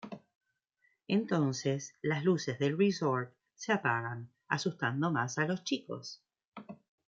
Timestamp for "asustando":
4.47-5.11